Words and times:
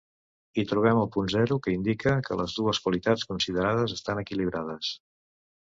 Hi 0.57 0.63
trobem 0.69 1.01
el 1.01 1.09
punt 1.15 1.29
zero, 1.33 1.57
que 1.67 1.73
indica 1.75 2.15
que 2.29 2.39
les 2.41 2.57
dues 2.61 2.81
qualitats 2.87 3.29
considerades 3.35 3.97
estan 3.99 4.25
equilibrades. 4.27 4.93